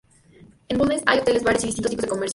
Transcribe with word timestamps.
En 0.67 0.79
Bulnes 0.79 1.03
hay 1.05 1.19
hoteles, 1.19 1.43
bares 1.43 1.61
y 1.63 1.67
distintos 1.67 1.91
tipos 1.91 2.01
de 2.05 2.09
comercios. 2.09 2.29